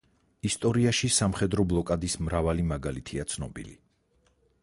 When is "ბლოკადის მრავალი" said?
1.73-2.65